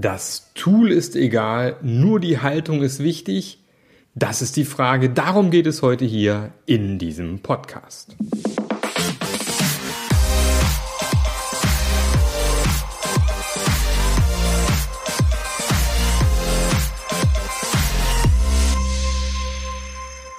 Das 0.00 0.52
Tool 0.54 0.92
ist 0.92 1.16
egal, 1.16 1.76
nur 1.82 2.20
die 2.20 2.38
Haltung 2.38 2.82
ist 2.82 3.02
wichtig. 3.02 3.58
Das 4.14 4.42
ist 4.42 4.54
die 4.54 4.64
Frage. 4.64 5.10
Darum 5.10 5.50
geht 5.50 5.66
es 5.66 5.82
heute 5.82 6.04
hier 6.04 6.52
in 6.66 7.00
diesem 7.00 7.40
Podcast. 7.40 8.14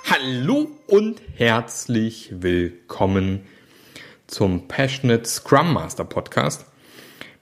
Hallo 0.09 0.69
und 0.87 1.21
herzlich 1.35 2.31
willkommen 2.31 3.41
zum 4.25 4.69
Passionate 4.69 5.25
Scrum 5.25 5.73
Master 5.73 6.05
Podcast 6.05 6.65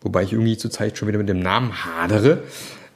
wobei 0.02 0.24
ich 0.24 0.34
irgendwie 0.34 0.58
zurzeit 0.58 0.98
schon 0.98 1.08
wieder 1.08 1.18
mit 1.18 1.30
dem 1.30 1.40
Namen 1.40 1.86
hadere. 1.86 2.44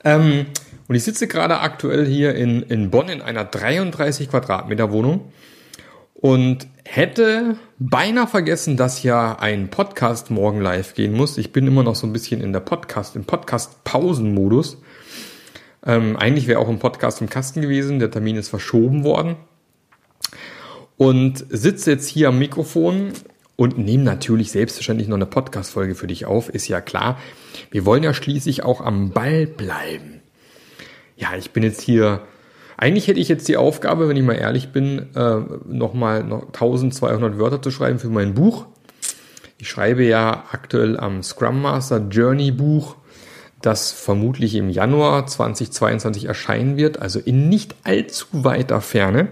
Ähm, 0.04 0.48
und 0.88 0.96
ich 0.96 1.04
sitze 1.04 1.28
gerade 1.28 1.60
aktuell 1.60 2.06
hier 2.06 2.36
in, 2.36 2.64
in 2.64 2.90
Bonn 2.90 3.10
in 3.10 3.22
einer 3.22 3.46
33 3.46 4.30
Quadratmeter 4.30 4.92
Wohnung 4.92 5.32
und 6.14 6.68
hätte 6.86 7.56
beinahe 7.80 8.28
vergessen, 8.28 8.78
dass 8.78 9.02
ja 9.04 9.38
ein 9.40 9.70
Podcast 9.70 10.30
morgen 10.30 10.62
live 10.62 10.94
gehen 10.94 11.14
muss. 11.14 11.38
Ich 11.38 11.52
bin 11.52 11.66
immer 11.66 11.84
noch 11.84 11.96
so 11.96 12.06
ein 12.06 12.14
bisschen 12.14 12.42
in 12.42 12.54
der 12.54 12.60
Podcast, 12.60 13.16
im 13.16 13.26
Podcast-Pausenmodus. 13.26 14.78
Ähm, 15.86 16.16
eigentlich 16.18 16.48
wäre 16.48 16.60
auch 16.60 16.70
ein 16.70 16.80
Podcast 16.80 17.22
im 17.22 17.30
Kasten 17.30 17.62
gewesen. 17.62 18.00
Der 18.00 18.12
Termin 18.12 18.36
ist 18.36 18.50
verschoben 18.50 19.04
worden. 19.04 19.36
Und 20.98 21.46
sitze 21.50 21.92
jetzt 21.92 22.08
hier 22.08 22.28
am 22.28 22.38
Mikrofon 22.38 23.14
und 23.62 23.78
nehmen 23.78 24.04
natürlich 24.04 24.50
selbstverständlich 24.50 25.08
noch 25.08 25.18
eine 25.18 25.28
Podcast-Folge 25.28 25.94
für 25.94 26.08
dich 26.08 26.26
auf, 26.26 26.50
ist 26.50 26.68
ja 26.68 26.82
klar. 26.82 27.20
Wir 27.70 27.86
wollen 27.86 28.02
ja 28.02 28.12
schließlich 28.12 28.64
auch 28.64 28.82
am 28.82 29.12
Ball 29.12 29.46
bleiben. 29.46 30.22
Ja, 31.16 31.36
ich 31.38 31.52
bin 31.52 31.62
jetzt 31.62 31.80
hier, 31.80 32.24
eigentlich 32.76 33.08
hätte 33.08 33.20
ich 33.20 33.30
jetzt 33.30 33.48
die 33.48 33.58
Aufgabe, 33.58 34.10
wenn 34.10 34.18
ich 34.18 34.24
mal 34.24 34.34
ehrlich 34.34 34.70
bin, 34.72 35.16
äh, 35.16 35.42
nochmal 35.68 36.24
noch 36.24 36.48
1200 36.48 37.38
Wörter 37.38 37.62
zu 37.62 37.70
schreiben 37.70 38.00
für 38.00 38.10
mein 38.10 38.34
Buch. 38.34 38.66
Ich 39.60 39.70
schreibe 39.70 40.04
ja 40.06 40.46
aktuell 40.52 41.00
am 41.00 41.22
Scrum 41.22 41.62
Master 41.62 42.00
Journey 42.10 42.50
Buch, 42.50 42.96
das 43.62 43.92
vermutlich 43.92 44.56
im 44.56 44.72
Januar 44.72 45.28
2022 45.28 46.26
erscheinen 46.26 46.78
wird, 46.78 47.00
also 47.00 47.20
in 47.20 47.48
nicht 47.48 47.76
allzu 47.84 48.26
weiter 48.32 48.82
Ferne 48.82 49.28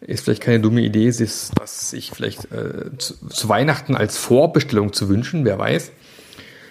ist 0.00 0.24
vielleicht 0.24 0.42
keine 0.42 0.60
dumme 0.60 0.80
Idee, 0.80 1.06
ist, 1.06 1.52
das 1.58 1.90
sich 1.90 2.10
vielleicht 2.10 2.50
äh, 2.52 2.96
zu, 2.98 3.14
zu, 3.28 3.48
Weihnachten 3.48 3.94
als 3.94 4.16
Vorbestellung 4.16 4.92
zu 4.92 5.08
wünschen, 5.08 5.44
wer 5.44 5.58
weiß. 5.58 5.92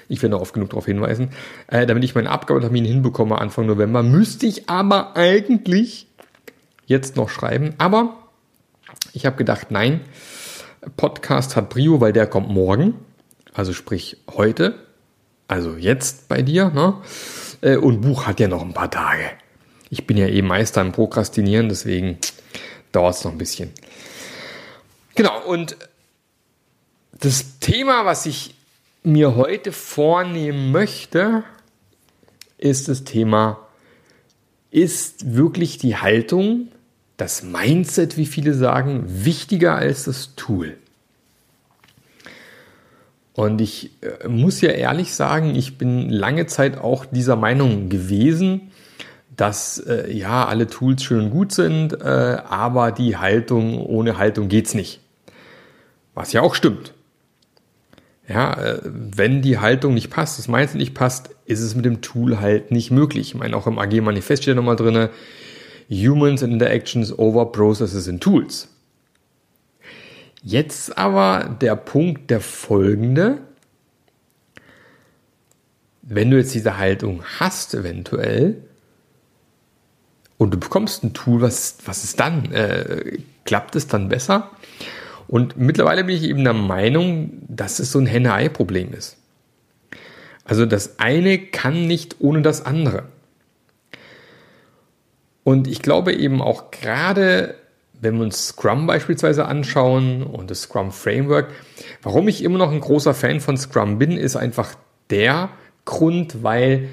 Ich 0.08 0.22
werde 0.24 0.36
noch 0.36 0.42
oft 0.42 0.54
genug 0.54 0.72
darauf 0.72 0.86
hinweisen. 0.86 1.30
Äh, 1.68 1.86
damit 1.86 2.04
ich 2.04 2.16
meinen 2.16 2.28
Abgabetermin 2.28 2.86
hinbekomme 2.86 3.40
Anfang 3.40 3.68
November, 3.68 4.02
müsste 4.02 4.48
ich 4.48 4.70
aber 4.70 5.16
eigentlich 5.16 6.08
jetzt 6.88 7.16
noch 7.16 7.30
schreiben. 7.30 7.76
Aber 7.78 8.18
ich 9.14 9.28
habe 9.28 9.36
gedacht, 9.36 9.68
nein, 9.70 10.02
Podcast 10.98 11.56
hat 11.56 11.70
Brio, 11.70 12.02
weil 12.02 12.14
der 12.14 12.26
kommt 12.26 12.50
morgen. 12.50 12.96
Also 13.54 13.74
sprich 13.74 14.18
heute. 14.32 14.76
Also 15.48 15.76
jetzt 15.76 16.28
bei 16.28 16.42
dir. 16.42 16.70
Ne? 16.70 16.96
Äh, 17.62 17.78
und 17.78 18.02
Buch 18.02 18.26
hat 18.26 18.40
ja 18.40 18.48
noch 18.48 18.64
ein 18.64 18.74
paar 18.74 18.90
Tage. 18.90 19.24
Ich 19.92 20.08
bin 20.08 20.18
ja 20.18 20.28
eh 20.28 20.42
Meister 20.42 20.82
im 20.82 20.92
Prokrastinieren, 20.92 21.70
deswegen 21.70 22.18
dauert 22.92 23.16
es 23.16 23.24
noch 23.24 23.32
ein 23.32 23.38
bisschen. 23.38 23.72
Genau, 25.16 25.42
und 25.46 25.78
das 27.20 27.60
Thema, 27.60 28.06
was 28.06 28.26
ich 28.26 28.56
mir 29.04 29.36
heute 29.36 29.72
vornehmen 29.72 30.72
möchte, 30.72 31.44
ist 32.58 32.88
das 32.88 33.04
Thema, 33.04 33.60
ist 34.72 35.36
wirklich 35.36 35.78
die 35.78 35.98
Haltung, 35.98 36.70
das 37.18 37.44
Mindset, 37.44 38.18
wie 38.18 38.26
viele 38.26 38.54
sagen, 38.54 39.04
wichtiger 39.08 39.76
als 39.76 40.06
das 40.06 40.36
Tool? 40.36 40.78
Und 43.34 43.62
ich 43.62 43.92
äh, 44.02 44.28
muss 44.28 44.62
ja 44.62 44.72
ehrlich 44.72 45.14
sagen, 45.14 45.56
ich 45.56 45.78
bin 45.78 46.10
lange 46.10 46.46
Zeit 46.46 46.78
auch 46.78 47.06
dieser 47.06 47.36
Meinung 47.36 47.90
gewesen, 47.90 48.72
dass 49.40 49.78
äh, 49.80 50.12
ja 50.12 50.46
alle 50.46 50.68
Tools 50.68 51.04
schön 51.04 51.26
und 51.26 51.32
gut 51.32 51.54
sind, 51.54 51.94
äh, 52.02 52.38
aber 52.50 52.92
die 52.92 53.16
Haltung, 53.16 53.80
ohne 53.86 54.18
Haltung 54.18 54.50
geht's 54.50 54.74
nicht. 54.74 55.00
Was 56.14 56.34
ja 56.34 56.42
auch 56.42 56.56
stimmt. 56.56 56.94
Ja, 58.28 58.54
äh, 58.54 58.82
wenn 58.84 59.42
die 59.42 59.58
Haltung 59.58 59.94
nicht 59.94 60.10
passt, 60.10 60.40
das 60.40 60.50
Mindset 60.50 60.78
nicht 60.78 60.94
passt, 60.94 61.30
ist 61.46 61.62
es 61.62 61.74
mit 61.74 61.86
dem 61.86 62.02
Tool 62.02 62.42
halt 62.42 62.72
nicht 62.72 62.92
möglich. 62.92 63.30
Ich 63.30 63.36
meine, 63.36 63.56
auch 63.56 63.66
im 63.66 63.80
AG-Manifest 63.80 64.44
steht 64.44 64.58
nochmal 64.58 64.76
drin, 64.76 65.10
Humans 65.90 66.44
and 66.44 66.54
Interactions 66.54 67.18
over 67.18 67.52
Processes 67.52 68.08
in 68.08 68.20
Tools. 68.20 68.68
Jetzt 70.44 70.98
aber 70.98 71.58
der 71.62 71.76
Punkt, 71.76 72.30
der 72.30 72.42
folgende. 72.42 73.40
Wenn 76.02 76.30
du 76.30 76.38
jetzt 76.38 76.54
diese 76.54 76.78
Haltung 76.78 77.24
hast, 77.40 77.74
eventuell, 77.74 78.69
und 80.40 80.52
du 80.52 80.58
bekommst 80.58 81.04
ein 81.04 81.14
Tool, 81.14 81.42
was, 81.42 81.76
was 81.86 82.06
ist 82.06 82.20
dann? 82.20 82.52
Äh, 82.54 83.20
klappt 83.44 83.76
es 83.76 83.88
dann 83.88 84.08
besser? 84.08 84.50
Und 85.28 85.58
mittlerweile 85.58 86.06
bin 86.06 86.16
ich 86.16 86.24
eben 86.24 86.46
der 86.46 86.54
Meinung, 86.54 87.34
dass 87.48 87.80
es 87.80 87.92
so 87.92 88.00
ein 88.00 88.06
Henne-Ei-Problem 88.06 88.94
ist. 88.94 89.18
Also 90.46 90.66
das 90.66 90.98
eine 90.98 91.38
kann 91.38 91.86
nicht 91.86 92.16
ohne 92.20 92.42
das 92.42 92.66
andere. 92.66 93.04
Und 95.44 95.68
ich 95.68 95.82
glaube 95.82 96.14
eben 96.14 96.42
auch 96.42 96.72
gerade, 96.72 97.56
wenn 98.00 98.16
wir 98.16 98.24
uns 98.24 98.48
Scrum 98.48 98.88
beispielsweise 98.88 99.46
anschauen 99.46 100.24
und 100.24 100.50
das 100.50 100.62
Scrum 100.62 100.94
Framework, 100.94 101.50
warum 102.02 102.30
ich 102.30 102.46
immer 102.46 102.58
noch 102.58 102.72
ein 102.72 102.80
großer 102.80 103.14
Fan 103.14 103.42
von 103.42 103.58
Scrum 103.58 104.00
bin, 104.00 104.14
ist 104.14 104.38
einfach 104.38 104.76
der 105.10 105.50
Grund, 105.84 106.44
weil 106.44 106.88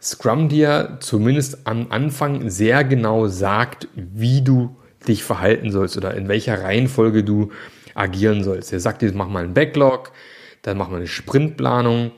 Scrum 0.00 0.48
dir 0.48 0.98
zumindest 1.00 1.66
am 1.66 1.88
Anfang 1.90 2.50
sehr 2.50 2.84
genau 2.84 3.26
sagt, 3.26 3.88
wie 3.94 4.42
du 4.42 4.76
dich 5.06 5.24
verhalten 5.24 5.70
sollst 5.72 5.96
oder 5.96 6.14
in 6.14 6.28
welcher 6.28 6.62
Reihenfolge 6.62 7.24
du 7.24 7.50
agieren 7.94 8.44
sollst. 8.44 8.72
Er 8.72 8.80
sagt 8.80 9.02
dir, 9.02 9.12
mach 9.14 9.28
mal 9.28 9.44
einen 9.44 9.54
Backlog, 9.54 10.12
dann 10.62 10.78
mach 10.78 10.88
mal 10.88 10.98
eine 10.98 11.06
Sprintplanung, 11.06 12.12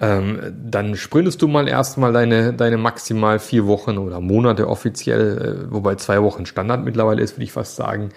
ähm, 0.00 0.38
dann 0.70 0.96
sprintest 0.96 1.42
du 1.42 1.48
mal 1.48 1.66
erstmal 1.66 2.12
deine, 2.12 2.52
deine 2.52 2.76
maximal 2.76 3.40
vier 3.40 3.66
Wochen 3.66 3.98
oder 3.98 4.20
Monate 4.20 4.68
offiziell, 4.68 5.66
äh, 5.66 5.72
wobei 5.72 5.96
zwei 5.96 6.22
Wochen 6.22 6.46
Standard 6.46 6.84
mittlerweile 6.84 7.22
ist, 7.22 7.34
würde 7.34 7.44
ich 7.44 7.52
fast 7.52 7.76
sagen. 7.76 8.10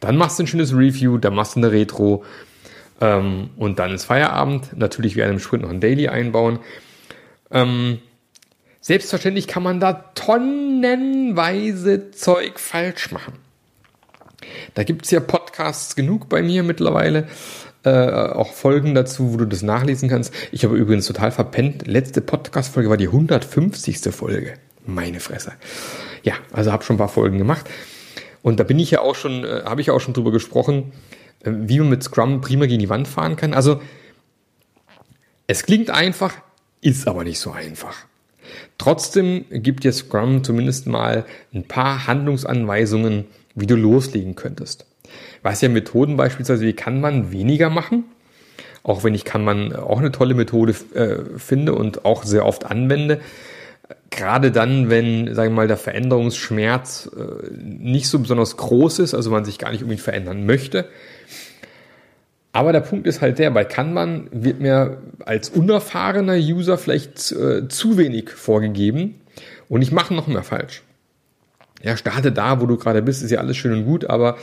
Dann 0.00 0.16
machst 0.16 0.38
du 0.38 0.42
ein 0.42 0.46
schönes 0.48 0.74
Review, 0.74 1.18
dann 1.18 1.34
machst 1.34 1.54
du 1.54 1.60
eine 1.60 1.70
Retro 1.70 2.24
ähm, 3.00 3.50
und 3.56 3.78
dann 3.78 3.92
ist 3.92 4.04
Feierabend. 4.04 4.76
Natürlich 4.76 5.14
wie 5.14 5.22
einem 5.22 5.38
Sprint 5.38 5.62
noch 5.62 5.70
ein 5.70 5.80
Daily 5.80 6.08
einbauen. 6.08 6.58
Ähm, 7.52 7.98
Selbstverständlich 8.86 9.48
kann 9.48 9.64
man 9.64 9.80
da 9.80 9.94
tonnenweise 10.14 12.12
Zeug 12.12 12.60
falsch 12.60 13.10
machen. 13.10 13.32
Da 14.74 14.84
gibt 14.84 15.06
es 15.06 15.10
ja 15.10 15.18
Podcasts 15.18 15.96
genug 15.96 16.28
bei 16.28 16.40
mir 16.40 16.62
mittlerweile. 16.62 17.26
Äh, 17.82 17.90
auch 17.90 18.52
Folgen 18.52 18.94
dazu, 18.94 19.32
wo 19.32 19.38
du 19.38 19.44
das 19.44 19.62
nachlesen 19.62 20.08
kannst. 20.08 20.32
Ich 20.52 20.62
habe 20.62 20.76
übrigens 20.76 21.04
total 21.06 21.32
verpennt. 21.32 21.88
Letzte 21.88 22.20
Podcast-Folge 22.20 22.88
war 22.88 22.96
die 22.96 23.08
150. 23.08 24.14
Folge. 24.14 24.54
Meine 24.86 25.18
Fresse. 25.18 25.54
Ja, 26.22 26.34
also 26.52 26.70
habe 26.70 26.84
schon 26.84 26.94
ein 26.94 27.00
paar 27.00 27.08
Folgen 27.08 27.38
gemacht. 27.38 27.68
Und 28.40 28.60
da 28.60 28.62
bin 28.62 28.78
ich 28.78 28.92
ja 28.92 29.00
auch 29.00 29.16
schon, 29.16 29.42
äh, 29.42 29.62
habe 29.64 29.80
ich 29.80 29.90
auch 29.90 30.00
schon 30.00 30.14
drüber 30.14 30.30
gesprochen, 30.30 30.92
äh, 31.42 31.50
wie 31.52 31.80
man 31.80 31.88
mit 31.88 32.04
Scrum 32.04 32.40
prima 32.40 32.66
gegen 32.66 32.78
die 32.78 32.88
Wand 32.88 33.08
fahren 33.08 33.34
kann. 33.34 33.52
Also, 33.52 33.80
es 35.48 35.64
klingt 35.64 35.90
einfach, 35.90 36.34
ist 36.82 37.08
aber 37.08 37.24
nicht 37.24 37.40
so 37.40 37.50
einfach. 37.50 38.06
Trotzdem 38.78 39.44
gibt 39.50 39.84
dir 39.84 39.92
Scrum 39.92 40.44
zumindest 40.44 40.86
mal 40.86 41.24
ein 41.54 41.64
paar 41.64 42.06
Handlungsanweisungen, 42.06 43.24
wie 43.54 43.66
du 43.66 43.76
loslegen 43.76 44.34
könntest. 44.34 44.86
Was 45.42 45.60
ja 45.60 45.68
Methoden 45.68 46.16
beispielsweise, 46.16 46.64
wie 46.64 46.72
kann 46.72 47.00
man 47.00 47.32
weniger 47.32 47.70
machen? 47.70 48.04
Auch 48.82 49.02
wenn 49.02 49.14
ich 49.14 49.24
kann 49.24 49.44
man 49.44 49.74
auch 49.74 49.98
eine 49.98 50.12
tolle 50.12 50.34
Methode 50.34 50.74
äh, 50.94 51.38
finde 51.38 51.74
und 51.74 52.04
auch 52.04 52.24
sehr 52.24 52.44
oft 52.46 52.66
anwende. 52.66 53.20
Gerade 54.10 54.52
dann, 54.52 54.90
wenn, 54.90 55.34
sagen 55.34 55.52
wir 55.52 55.56
mal, 55.56 55.68
der 55.68 55.76
Veränderungsschmerz 55.76 57.10
äh, 57.16 57.50
nicht 57.52 58.08
so 58.08 58.18
besonders 58.18 58.56
groß 58.56 59.00
ist, 59.00 59.14
also 59.14 59.30
man 59.30 59.44
sich 59.44 59.58
gar 59.58 59.72
nicht 59.72 59.82
unbedingt 59.82 60.04
verändern 60.04 60.46
möchte, 60.46 60.88
aber 62.56 62.72
der 62.72 62.80
Punkt 62.80 63.06
ist 63.06 63.20
halt 63.20 63.38
der, 63.38 63.50
bei 63.50 63.64
Kanban 63.64 64.28
wird 64.32 64.60
mir 64.60 64.96
als 65.26 65.50
unerfahrener 65.50 66.36
User 66.36 66.78
vielleicht 66.78 67.30
äh, 67.32 67.68
zu 67.68 67.98
wenig 67.98 68.30
vorgegeben 68.30 69.20
und 69.68 69.82
ich 69.82 69.92
mache 69.92 70.14
noch 70.14 70.26
mehr 70.26 70.42
falsch. 70.42 70.82
Ja, 71.82 71.98
starte 71.98 72.32
da, 72.32 72.58
wo 72.58 72.64
du 72.64 72.78
gerade 72.78 73.02
bist, 73.02 73.22
ist 73.22 73.30
ja 73.30 73.40
alles 73.40 73.58
schön 73.58 73.74
und 73.74 73.84
gut, 73.84 74.06
aber 74.06 74.38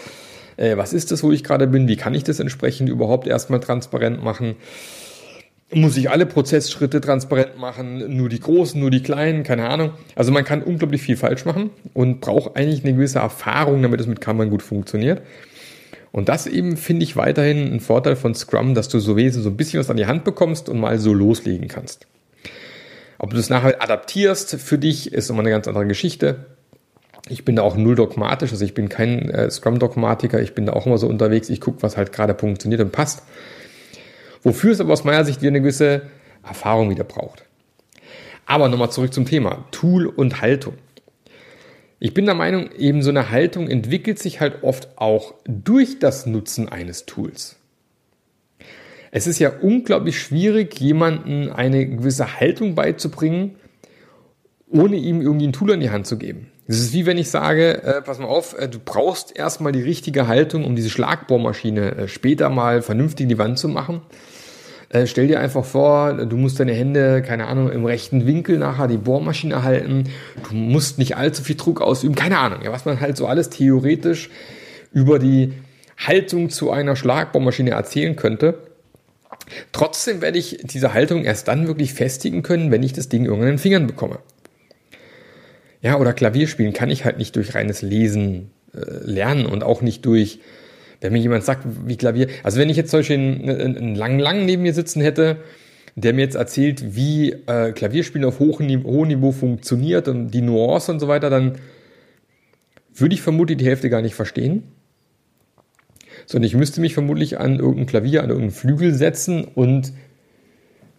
äh, 0.58 0.78
was 0.78 0.94
ist 0.94 1.12
das, 1.12 1.24
wo 1.24 1.32
ich 1.32 1.44
gerade 1.44 1.66
bin? 1.66 1.88
Wie 1.88 1.96
kann 1.96 2.14
ich 2.14 2.24
das 2.24 2.40
entsprechend 2.40 2.88
überhaupt 2.88 3.26
erstmal 3.26 3.60
transparent 3.60 4.24
machen? 4.24 4.58
muss 5.76 5.98
ich 5.98 6.12
alle 6.12 6.28
Prozessschritte 6.28 7.02
transparent 7.02 7.58
machen, 7.58 8.16
nur 8.16 8.30
die 8.30 8.40
großen, 8.40 8.80
nur 8.80 8.92
die 8.92 9.02
kleinen, 9.02 9.42
keine 9.42 9.68
Ahnung. 9.68 9.94
Also 10.14 10.32
man 10.32 10.44
kann 10.44 10.62
unglaublich 10.62 11.02
viel 11.02 11.18
falsch 11.18 11.46
machen 11.46 11.72
und 11.96 12.22
braucht 12.22 12.56
eigentlich 12.56 12.84
eine 12.84 12.94
gewisse 12.94 13.18
Erfahrung, 13.18 13.82
damit 13.82 14.00
es 14.00 14.06
mit 14.06 14.22
Kanban 14.22 14.52
gut 14.52 14.62
funktioniert. 14.62 15.24
Und 16.14 16.30
das 16.30 16.46
eben 16.46 16.78
finde 16.78 17.04
ich 17.04 17.16
weiterhin 17.16 17.74
ein 17.74 17.80
Vorteil 17.80 18.16
von 18.16 18.36
Scrum, 18.36 18.76
dass 18.76 18.88
du 18.88 19.00
so 19.00 19.18
wesentlich 19.18 19.44
so 19.44 19.50
ein 19.50 19.58
bisschen 19.58 19.80
was 19.80 19.90
an 19.90 19.98
die 19.98 20.06
Hand 20.06 20.24
bekommst 20.24 20.70
und 20.70 20.80
mal 20.80 21.00
so 21.00 21.12
loslegen 21.12 21.68
kannst. 21.68 22.06
Ob 23.18 23.32
du 23.32 23.36
das 23.36 23.50
nachher 23.50 23.82
adaptierst 23.82 24.58
für 24.62 24.78
dich, 24.78 25.12
ist 25.12 25.32
immer 25.32 25.40
eine 25.40 25.50
ganz 25.50 25.68
andere 25.68 25.88
Geschichte. 25.88 26.46
Ich 27.30 27.46
bin 27.46 27.56
da 27.56 27.64
auch 27.64 27.76
null 27.76 27.96
dogmatisch, 27.96 28.52
also 28.52 28.64
ich 28.64 28.76
bin 28.76 28.90
kein 28.90 29.32
äh, 29.32 29.50
Scrum-Dogmatiker, 29.50 30.40
ich 30.40 30.54
bin 30.54 30.68
da 30.68 30.74
auch 30.74 30.86
immer 30.86 31.00
so 31.00 31.08
unterwegs, 31.08 31.50
ich 31.50 31.60
gucke, 31.60 31.82
was 31.82 31.98
halt 31.98 32.12
gerade 32.12 32.36
funktioniert 32.36 32.82
und 32.82 32.92
passt. 32.92 33.24
Wofür 34.44 34.72
es 34.72 34.82
aber 34.82 34.94
aus 34.94 35.06
meiner 35.06 35.26
Sicht 35.26 35.42
wieder 35.42 35.50
eine 35.50 35.62
gewisse 35.62 36.04
Erfahrung 36.44 36.92
wieder 36.92 37.06
braucht. 37.06 37.44
Aber 38.46 38.70
nochmal 38.70 38.92
zurück 38.92 39.14
zum 39.16 39.26
Thema 39.26 39.66
Tool 39.72 40.06
und 40.06 40.42
Haltung. 40.42 40.76
Ich 42.06 42.14
bin 42.14 42.26
der 42.26 42.36
Meinung, 42.36 42.70
eben 42.78 43.02
so 43.02 43.12
eine 43.12 43.30
Haltung 43.30 43.70
entwickelt 43.70 44.20
sich 44.20 44.42
halt 44.42 44.62
oft 44.62 44.90
auch 44.98 45.36
durch 45.46 46.00
das 46.00 46.26
Nutzen 46.26 46.68
eines 46.68 47.06
Tools. 47.06 47.56
Es 49.12 49.26
ist 49.26 49.40
ja 49.40 49.54
unglaublich 49.62 50.20
schwierig, 50.20 50.78
jemanden 50.82 51.50
eine 51.50 51.88
gewisse 51.88 52.42
Haltung 52.42 52.76
beizubringen, 52.76 53.56
ohne 54.70 54.98
ihm 54.98 55.22
irgendwie 55.22 55.48
ein 55.48 55.54
Tool 55.54 55.72
in 55.72 55.80
die 55.80 55.92
Hand 55.92 56.06
zu 56.06 56.18
geben. 56.18 56.52
Das 56.68 56.78
ist 56.78 56.92
wie 56.92 57.06
wenn 57.06 57.18
ich 57.18 57.30
sage, 57.30 57.82
äh, 57.84 58.02
pass 58.02 58.20
mal 58.20 58.26
auf, 58.26 58.54
äh, 58.60 58.68
du 58.68 58.80
brauchst 58.84 59.34
erstmal 59.34 59.72
die 59.72 59.82
richtige 59.82 60.28
Haltung, 60.28 60.66
um 60.66 60.76
diese 60.76 60.90
Schlagbohrmaschine 60.90 61.96
äh, 61.96 62.08
später 62.10 62.50
mal 62.50 62.82
vernünftig 62.82 63.24
in 63.24 63.30
die 63.30 63.38
Wand 63.38 63.58
zu 63.58 63.70
machen. 63.70 64.02
Äh, 64.94 65.08
stell 65.08 65.28
dir 65.28 65.40
einfach 65.40 65.66
vor, 65.66 66.14
du 66.14 66.38
musst 66.38 66.60
deine 66.60 66.74
Hände, 66.74 67.24
keine 67.24 67.48
Ahnung, 67.48 67.72
im 67.72 67.84
rechten 67.84 68.28
Winkel 68.28 68.60
nachher 68.60 68.88
die 68.88 68.98
Bohrmaschine 68.98 69.64
halten. 69.64 70.04
Du 70.48 70.56
musst 70.56 71.00
nicht 71.00 71.18
allzu 71.18 71.44
viel 71.44 71.56
Druck 71.56 71.82
ausüben. 71.82 72.14
Keine 72.14 72.38
Ahnung, 72.38 72.60
ja, 72.64 72.72
was 72.72 72.86
man 72.86 73.02
halt 73.02 73.18
so 73.18 73.26
alles 73.26 73.50
theoretisch 73.50 74.30
über 74.94 75.18
die 75.18 75.54
Haltung 75.98 76.52
zu 76.52 76.70
einer 76.70 76.96
Schlagbohrmaschine 76.96 77.72
erzählen 77.72 78.16
könnte. 78.16 78.60
Trotzdem 79.72 80.22
werde 80.22 80.38
ich 80.38 80.60
diese 80.64 80.94
Haltung 80.94 81.24
erst 81.24 81.48
dann 81.48 81.66
wirklich 81.66 81.94
festigen 81.94 82.44
können, 82.44 82.72
wenn 82.72 82.84
ich 82.84 82.94
das 82.94 83.10
Ding 83.10 83.26
irgendwann 83.26 83.48
in 83.50 83.56
den 83.56 83.60
Fingern 83.60 83.88
bekomme. 83.88 84.20
Ja, 85.82 85.98
oder 85.98 86.14
Klavier 86.14 86.48
spielen 86.48 86.72
kann 86.72 86.92
ich 86.92 87.04
halt 87.04 87.18
nicht 87.18 87.36
durch 87.36 87.56
reines 87.56 87.82
Lesen 87.82 88.52
äh, 88.76 88.80
lernen 89.04 89.48
und 89.48 89.64
auch 89.64 89.82
nicht 89.82 90.06
durch, 90.06 90.40
wenn 91.04 91.14
mir 91.14 91.20
jemand 91.20 91.44
sagt, 91.44 91.66
wie 91.86 91.98
Klavier. 91.98 92.28
Also 92.42 92.60
wenn 92.60 92.70
ich 92.70 92.78
jetzt 92.78 92.90
zum 92.90 93.00
Beispiel 93.00 93.18
einen, 93.18 93.78
einen 93.78 93.96
lang 93.96 94.20
lang 94.20 94.46
neben 94.46 94.64
mir 94.64 94.74
sitzen 94.74 95.02
hätte, 95.02 95.38
der 95.96 96.14
mir 96.14 96.22
jetzt 96.22 96.36
erzählt, 96.36 96.96
wie 96.96 97.34
äh, 97.46 97.72
Klavierspielen 97.72 98.28
auf 98.28 98.40
hohem 98.40 98.66
Niveau, 98.66 98.90
hohem 98.90 99.10
Niveau 99.10 99.32
funktioniert 99.32 100.08
und 100.08 100.32
die 100.32 100.42
Nuance 100.42 100.92
und 100.92 101.00
so 101.00 101.08
weiter, 101.08 101.30
dann 101.30 101.60
würde 102.96 103.14
ich 103.14 103.22
vermutlich 103.22 103.58
die 103.58 103.66
Hälfte 103.66 103.90
gar 103.90 104.02
nicht 104.02 104.16
verstehen 104.16 104.64
sondern 106.26 106.48
ich 106.48 106.56
müsste 106.56 106.82
mich 106.82 106.94
vermutlich 106.94 107.40
an 107.40 107.60
irgendein 107.60 107.86
Klavier, 107.86 108.24
an 108.24 108.30
irgendeinen 108.30 108.52
Flügel 108.52 108.94
setzen 108.94 109.44
und 109.44 109.94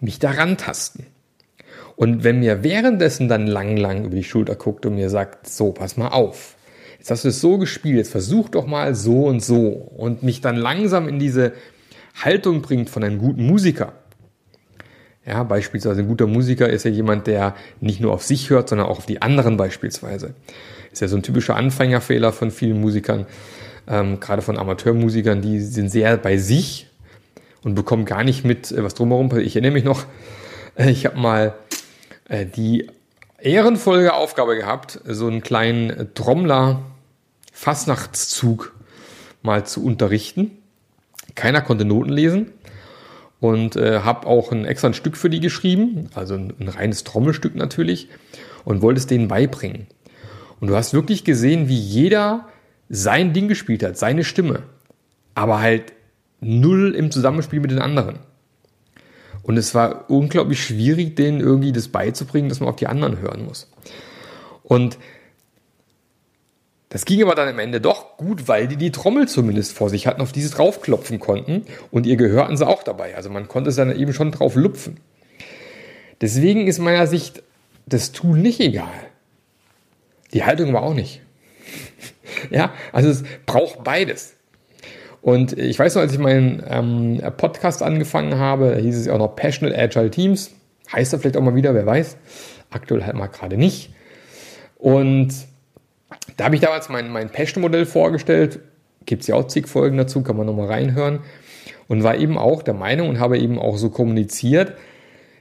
mich 0.01 0.19
daran 0.19 0.57
tasten. 0.57 1.07
Und 1.97 2.25
wenn 2.25 2.41
mir 2.41 2.65
währenddessen 2.65 3.29
dann 3.29 3.47
lang, 3.47 3.77
lang 3.77 4.05
über 4.05 4.17
die 4.17 4.25
Schulter 4.25 4.57
guckt 4.57 4.85
und 4.85 4.97
mir 4.97 5.11
sagt, 5.11 5.49
so, 5.49 5.73
pass 5.73 5.97
mal 5.97 6.09
auf, 6.09 6.54
jetzt 7.05 7.11
hast 7.11 7.25
du 7.25 7.29
es 7.29 7.43
so 7.43 7.59
gespielt, 7.59 7.99
jetzt 7.99 8.11
versuch 8.11 8.49
doch 8.49 8.67
mal 8.67 8.95
so 8.95 9.27
und 9.27 9.45
so 9.45 9.69
und 9.69 10.23
mich 10.23 10.41
dann 10.41 10.57
langsam 10.57 11.07
in 11.07 11.19
diese 11.19 11.53
Haltung 12.25 12.63
bringt 12.63 12.89
von 12.89 13.05
einem 13.05 13.19
guten 13.19 13.47
Musiker. 13.47 13.93
Ja, 15.27 15.43
beispielsweise 15.43 16.01
ein 16.01 16.09
guter 16.09 16.27
Musiker 16.27 16.67
ist 16.67 16.87
ja 16.87 16.91
jemand, 16.91 17.27
der 17.27 17.57
nicht 17.83 18.01
nur 18.01 18.15
auf 18.15 18.23
sich 18.23 18.49
hört, 18.49 18.71
sondern 18.71 18.87
auch 18.87 18.97
auf 18.97 19.05
die 19.05 19.21
anderen 19.21 19.59
beispielsweise. 19.59 20.33
Ist 20.93 21.03
ja 21.03 21.09
so 21.09 21.17
ein 21.17 21.23
typischer 21.23 21.57
Anfängerfehler 21.57 22.33
von 22.33 22.51
vielen 22.51 22.81
Musikern 22.81 23.27
ähm, 23.87 24.19
gerade 24.19 24.41
von 24.41 24.57
Amateurmusikern, 24.57 25.43
die 25.43 25.61
sind 25.61 25.91
sehr 25.91 26.17
bei 26.17 26.39
sich 26.39 26.89
und 27.65 27.75
bekommen 27.75 28.07
gar 28.07 28.25
nicht 28.25 28.47
mit, 28.47 28.73
äh, 28.73 28.83
was 28.83 28.95
drumherum 28.95 29.29
passiert. 29.29 29.47
Ich 29.47 29.57
erinnere 29.57 29.73
mich 29.73 29.85
noch, 29.85 30.07
äh, 30.79 30.91
ich 30.91 31.05
habe 31.05 31.19
mal 31.19 31.53
äh, 32.31 32.47
die 32.47 32.91
ehrenvolle 33.43 34.15
Aufgabe 34.15 34.57
gehabt, 34.57 35.01
so 35.05 35.27
einen 35.27 35.43
kleinen 35.43 36.15
Trommler 36.15 36.81
Fastnachtszug 37.55 38.75
mal 39.43 39.65
zu 39.65 39.83
unterrichten. 39.85 40.51
Keiner 41.37 41.63
konnte 41.63 41.85
Noten 41.85 42.11
lesen 42.11 42.51
und 43.41 43.77
äh, 43.77 44.01
habe 44.01 44.27
auch 44.27 44.53
ein 44.53 44.65
extra 44.65 44.89
ein 44.89 44.95
Stück 44.95 45.17
für 45.17 45.31
die 45.31 45.41
geschrieben, 45.41 46.11
also 46.15 46.35
ein, 46.35 46.53
ein 46.59 46.69
reines 46.69 47.05
Trommelstück 47.05 47.55
natürlich 47.55 48.09
und 48.65 48.83
wollte 48.83 48.99
es 48.99 49.07
denen 49.07 49.29
beibringen. 49.29 49.87
Und 50.61 50.69
du 50.69 50.77
hast 50.77 50.95
wirklich 50.95 51.25
gesehen, 51.25 51.69
wie 51.69 51.79
jeder 51.79 52.49
sein 52.89 53.33
Ding 53.33 53.49
gespielt 53.49 53.83
hat, 53.83 53.97
seine 53.97 54.25
Stimme, 54.25 54.65
aber 55.35 55.61
halt 55.61 55.93
null 56.41 56.95
im 56.95 57.11
Zusammenspiel 57.11 57.61
mit 57.61 57.71
den 57.71 57.79
anderen. 57.79 58.19
Und 59.43 59.57
es 59.59 59.75
war 59.75 60.11
unglaublich 60.11 60.65
schwierig, 60.65 61.17
denen 61.17 61.41
irgendwie 61.41 61.73
das 61.73 61.89
beizubringen, 61.89 62.49
dass 62.49 62.61
man 62.61 62.69
auf 62.69 62.77
die 62.77 62.89
anderen 62.89 63.21
hören 63.21 63.45
muss. 63.45 63.71
Und 64.63 64.99
das 66.95 67.07
ging 67.07 67.21
aber 67.25 67.35
dann 67.35 67.49
am 67.49 67.59
Ende 67.59 67.81
doch 67.81 68.17
gut, 68.17 68.47
weil 68.47 68.69
die 68.69 68.77
die 68.77 68.93
Trommel 68.93 69.27
zumindest 69.27 69.73
vor 69.73 69.91
sich 69.91 70.07
hatten, 70.07 70.21
auf 70.21 70.31
die 70.31 70.43
sie 70.43 70.55
draufklopfen 70.55 71.19
konnten. 71.19 71.67
Und 71.91 72.07
ihr 72.07 72.15
Gehör 72.15 72.45
hatten 72.45 72.57
sie 72.57 72.65
auch 72.65 72.85
dabei. 72.85 73.17
Also 73.17 73.31
man 73.31 73.49
konnte 73.49 73.71
es 73.71 73.75
dann 73.75 73.91
eben 73.99 74.13
schon 74.13 74.31
drauf 74.31 74.55
lupfen. 74.55 75.01
Deswegen 76.21 76.69
ist 76.69 76.79
meiner 76.79 77.09
Sicht 77.09 77.43
das 77.85 78.13
Tool 78.13 78.39
nicht 78.39 78.61
egal. 78.61 78.93
Die 80.33 80.45
Haltung 80.45 80.73
war 80.73 80.85
auch 80.85 80.95
nicht. 80.95 81.21
Ja, 82.51 82.73
also 82.93 83.09
es 83.09 83.25
braucht 83.47 83.83
beides. 83.83 84.35
Und 85.21 85.59
ich 85.59 85.79
weiß 85.79 85.95
noch, 85.95 86.03
als 86.03 86.13
ich 86.13 86.19
meinen 86.19 86.63
ähm, 86.69 87.23
Podcast 87.37 87.83
angefangen 87.83 88.39
habe, 88.39 88.77
hieß 88.77 88.97
es 88.97 89.07
ja 89.07 89.15
auch 89.15 89.19
noch 89.19 89.35
Passionate 89.35 89.77
Agile 89.77 90.11
Teams. 90.11 90.53
Heißt 90.93 91.13
er 91.13 91.19
vielleicht 91.19 91.37
auch 91.37 91.43
mal 91.43 91.57
wieder, 91.57 91.75
wer 91.75 91.87
weiß. 91.87 92.17
Aktuell 92.71 93.05
halt 93.05 93.17
mal 93.17 93.29
gerade 93.29 93.57
nicht. 93.57 93.93
Und 94.77 95.33
da 96.37 96.45
habe 96.45 96.55
ich 96.55 96.61
damals 96.61 96.89
mein, 96.89 97.11
mein 97.11 97.31
Passion-Modell 97.31 97.87
vorgestellt. 97.87 98.61
Gibt 99.07 99.23
es 99.23 99.29
ja 99.29 99.35
auch 99.35 99.47
zig 99.47 99.69
Folgen 99.69 99.97
dazu, 99.97 100.23
kann 100.23 100.37
man 100.37 100.47
nochmal 100.47 100.69
reinhören. 100.69 101.21
Und 101.89 102.03
war 102.03 102.17
eben 102.17 102.39
auch 102.39 102.63
der 102.63 102.75
Meinung 102.75 103.09
und 103.11 103.21
habe 103.21 103.39
eben 103.39 103.59
auch 103.59 103.77
so 103.77 103.91
kommuniziert, 103.91 104.75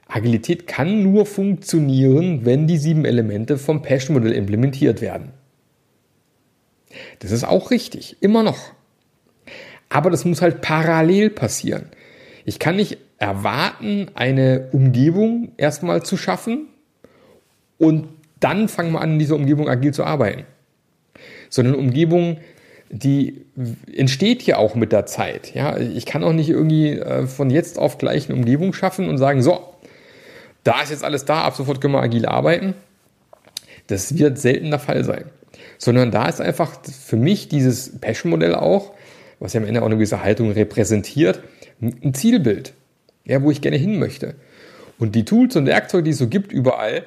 Agilität 0.07 0.67
kann 0.67 1.01
nur 1.01 1.25
funktionieren, 1.25 2.45
wenn 2.45 2.67
die 2.67 2.77
sieben 2.77 3.05
Elemente 3.05 3.57
vom 3.57 3.81
Passion-Modell 3.81 4.33
implementiert 4.33 5.01
werden. 5.01 5.31
Das 7.19 7.31
ist 7.31 7.43
auch 7.43 7.71
richtig, 7.71 8.17
immer 8.21 8.43
noch. 8.43 8.59
Aber 9.89 10.09
das 10.09 10.25
muss 10.25 10.41
halt 10.41 10.61
parallel 10.61 11.29
passieren. 11.29 11.89
Ich 12.45 12.59
kann 12.59 12.75
nicht 12.75 12.97
erwarten, 13.17 14.11
eine 14.13 14.69
Umgebung 14.71 15.53
erstmal 15.57 16.03
zu 16.03 16.17
schaffen 16.17 16.67
und 17.77 18.09
dann 18.39 18.67
fangen 18.67 18.91
wir 18.91 19.01
an, 19.01 19.13
in 19.13 19.19
dieser 19.19 19.35
Umgebung 19.35 19.69
agil 19.69 19.93
zu 19.93 20.03
arbeiten. 20.03 20.45
Sondern 21.53 21.75
Umgebung, 21.75 22.37
die 22.89 23.45
entsteht 23.95 24.43
ja 24.43 24.57
auch 24.57 24.75
mit 24.75 24.91
der 24.91 25.05
Zeit. 25.05 25.53
Ja, 25.53 25.77
ich 25.77 26.05
kann 26.05 26.23
auch 26.23 26.33
nicht 26.33 26.49
irgendwie 26.49 26.97
äh, 26.97 27.27
von 27.27 27.49
jetzt 27.49 27.77
auf 27.77 27.97
gleich 27.97 28.29
eine 28.29 28.37
Umgebung 28.37 28.73
schaffen 28.73 29.09
und 29.09 29.17
sagen, 29.17 29.41
so, 29.43 29.59
da 30.63 30.81
ist 30.81 30.91
jetzt 30.91 31.03
alles 31.03 31.25
da, 31.25 31.41
ab 31.41 31.55
sofort 31.55 31.81
können 31.81 31.93
wir 31.93 32.01
agil 32.01 32.25
arbeiten. 32.25 32.73
Das 33.87 34.17
wird 34.17 34.39
selten 34.39 34.69
der 34.69 34.79
Fall 34.79 35.03
sein 35.03 35.25
sondern 35.77 36.11
da 36.11 36.27
ist 36.29 36.39
einfach 36.39 36.79
für 36.85 37.17
mich 37.17 37.49
dieses 37.49 37.99
Passion-Modell 37.99 38.55
auch, 38.55 38.93
was 39.39 39.53
ja 39.53 39.59
am 39.59 39.67
Ende 39.67 39.81
auch 39.81 39.87
eine 39.87 39.95
gewisse 39.95 40.23
Haltung 40.23 40.51
repräsentiert, 40.51 41.41
ein 41.81 42.13
Zielbild, 42.13 42.73
ja, 43.25 43.41
wo 43.41 43.51
ich 43.51 43.61
gerne 43.61 43.77
hin 43.77 43.99
möchte. 43.99 44.35
Und 44.97 45.15
die 45.15 45.25
Tools 45.25 45.55
und 45.55 45.65
Werkzeuge, 45.65 46.03
die 46.03 46.11
es 46.11 46.17
so 46.17 46.27
gibt 46.27 46.53
überall, 46.53 47.03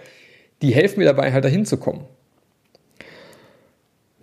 die 0.60 0.74
helfen 0.74 0.98
mir 0.98 1.06
dabei 1.06 1.32
halt 1.32 1.44
dahin 1.44 1.64
zu 1.64 1.78
kommen. 1.78 2.04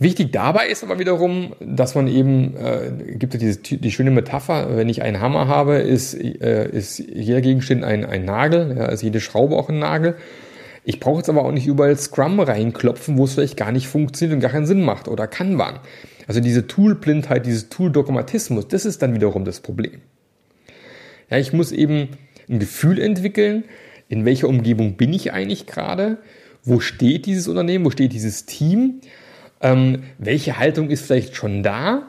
Wichtig 0.04 0.34
dabei 0.34 0.68
ist 0.68 0.84
aber 0.84 1.00
wiederum, 1.00 1.54
dass 1.62 1.96
man 1.96 2.10
eben, 2.10 2.58
äh, 2.58 3.16
gibt 3.16 3.36
es 3.36 3.40
diese, 3.40 3.78
die 3.78 3.92
schöne 3.92 4.12
Metapher, 4.12 4.76
wenn 4.76 4.90
ich 4.90 5.02
einen 5.02 5.22
Hammer 5.22 5.48
habe, 5.48 5.76
ist, 5.76 6.14
äh, 6.14 6.70
ist 6.70 7.00
jeder 7.00 7.40
Gegenstand 7.40 7.86
ein, 7.86 8.06
ein 8.06 8.26
Nagel, 8.26 8.76
ja, 8.78 8.88
ist 8.88 9.02
jede 9.02 9.22
Schraube 9.22 9.56
auch 9.56 9.70
ein 9.70 9.80
Nagel. 9.80 10.18
Ich 10.84 11.00
brauche 11.00 11.20
jetzt 11.20 11.30
aber 11.30 11.46
auch 11.46 11.54
nicht 11.54 11.68
überall 11.68 11.96
Scrum 11.96 12.42
reinklopfen, 12.42 13.18
wo 13.18 13.24
es 13.24 13.36
vielleicht 13.36 13.56
gar 13.56 13.72
nicht 13.72 13.88
funktioniert 13.88 14.36
und 14.36 14.42
gar 14.42 14.52
keinen 14.52 14.66
Sinn 14.66 14.82
macht 14.82 15.08
oder 15.08 15.26
Kanban. 15.26 15.80
Also 16.28 16.42
diese 16.42 16.68
Tool-Blindheit, 16.68 17.46
dieses 17.46 17.70
Tool-Dogmatismus, 17.70 18.68
das 18.68 18.84
ist 18.84 19.02
dann 19.02 19.16
wiederum 19.16 19.46
das 19.46 19.62
Problem. 19.62 20.02
Ja, 21.30 21.38
ich 21.38 21.54
muss 21.54 21.72
eben 21.72 22.10
ein 22.50 22.60
Gefühl 22.60 23.00
entwickeln, 23.00 23.64
in 24.10 24.26
welcher 24.26 24.50
Umgebung 24.50 24.98
bin 24.98 25.14
ich 25.14 25.32
eigentlich 25.32 25.66
gerade, 25.66 26.18
wo 26.66 26.82
steht 26.82 27.26
dieses 27.26 27.48
Unternehmen, 27.48 27.86
wo 27.86 27.90
steht 27.90 28.12
dieses 28.12 28.46
Team, 28.46 29.00
ähm, 29.64 30.04
welche 30.20 30.60
Haltung 30.60 30.90
ist 30.90 31.06
vielleicht 31.06 31.36
schon 31.36 31.64
da 31.64 32.04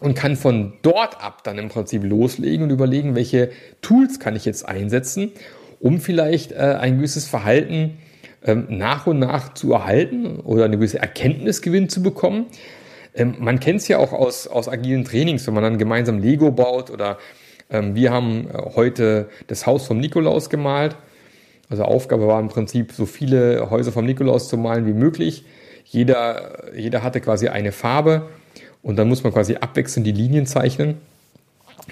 und 0.00 0.14
kann 0.14 0.34
von 0.34 0.72
dort 0.82 1.22
ab 1.22 1.44
dann 1.44 1.58
im 1.58 1.68
Prinzip 1.68 2.02
loslegen 2.02 2.64
und 2.64 2.70
überlegen, 2.70 3.14
welche 3.14 3.50
Tools 3.82 4.18
kann 4.18 4.34
ich 4.34 4.44
jetzt 4.44 4.66
einsetzen, 4.66 5.30
um 5.78 6.00
vielleicht 6.00 6.52
äh, 6.52 6.78
ein 6.80 6.96
gewisses 6.96 7.28
Verhalten 7.28 7.98
ähm, 8.42 8.66
nach 8.70 9.06
und 9.06 9.18
nach 9.18 9.54
zu 9.54 9.72
erhalten 9.72 10.40
oder 10.40 10.64
eine 10.64 10.76
gewisse 10.76 10.98
Erkenntnisgewinn 10.98 11.90
zu 11.90 12.02
bekommen. 12.02 12.46
Ähm, 13.14 13.36
man 13.38 13.60
kennt 13.60 13.80
es 13.80 13.88
ja 13.88 13.98
auch 13.98 14.12
aus, 14.12 14.46
aus 14.46 14.68
agilen 14.68 15.04
Trainings, 15.04 15.46
wenn 15.46 15.54
man 15.54 15.62
dann 15.62 15.78
gemeinsam 15.78 16.18
Lego 16.18 16.50
baut 16.50 16.90
oder 16.90 17.18
ähm, 17.70 17.94
wir 17.94 18.10
haben 18.10 18.48
äh, 18.48 18.58
heute 18.74 19.28
das 19.48 19.66
Haus 19.66 19.86
vom 19.86 19.98
Nikolaus 19.98 20.48
gemalt. 20.48 20.96
Also 21.68 21.84
Aufgabe 21.84 22.26
war 22.26 22.40
im 22.40 22.48
Prinzip, 22.48 22.92
so 22.92 23.04
viele 23.04 23.68
Häuser 23.70 23.92
vom 23.92 24.06
Nikolaus 24.06 24.48
zu 24.48 24.56
malen 24.56 24.86
wie 24.86 24.92
möglich. 24.92 25.44
Jeder, 25.84 26.74
jeder 26.76 27.02
hatte 27.02 27.20
quasi 27.20 27.48
eine 27.48 27.72
Farbe 27.72 28.28
und 28.82 28.96
dann 28.96 29.08
muss 29.08 29.22
man 29.22 29.32
quasi 29.32 29.56
abwechselnd 29.56 30.06
die 30.06 30.12
Linien 30.12 30.46
zeichnen. 30.46 30.98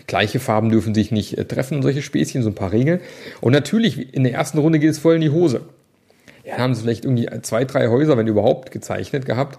Gleiche 0.06 0.40
Farben 0.40 0.70
dürfen 0.70 0.94
sich 0.94 1.10
nicht 1.10 1.36
äh, 1.38 1.44
treffen 1.44 1.76
und 1.76 1.82
solche 1.82 2.02
Späßchen, 2.02 2.42
so 2.42 2.50
ein 2.50 2.54
paar 2.54 2.72
Regeln. 2.72 3.00
Und 3.40 3.52
natürlich, 3.52 4.14
in 4.14 4.24
der 4.24 4.32
ersten 4.32 4.58
Runde 4.58 4.78
geht 4.78 4.90
es 4.90 4.98
voll 4.98 5.16
in 5.16 5.20
die 5.20 5.30
Hose. 5.30 5.62
Ja, 6.44 6.58
haben 6.58 6.74
sie 6.74 6.82
vielleicht 6.82 7.04
irgendwie 7.04 7.28
zwei, 7.42 7.64
drei 7.64 7.88
Häuser, 7.88 8.16
wenn 8.16 8.26
überhaupt, 8.26 8.72
gezeichnet 8.72 9.26
gehabt. 9.26 9.58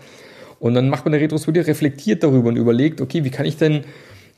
Und 0.59 0.73
dann 0.73 0.89
macht 0.89 1.05
man 1.05 1.13
eine 1.13 1.23
Retrospektive, 1.23 1.67
reflektiert 1.67 2.23
darüber 2.23 2.49
und 2.49 2.55
überlegt, 2.55 3.01
okay, 3.01 3.23
wie 3.23 3.29
kann 3.29 3.45
ich 3.45 3.57
denn 3.57 3.83